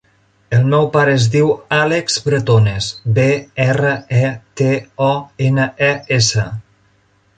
[0.59, 3.27] El meu pare es diu Àlex Bretones: be,
[3.67, 3.93] erra,
[4.23, 4.71] e, te,
[5.09, 5.11] o,
[5.51, 6.49] ena, e, essa.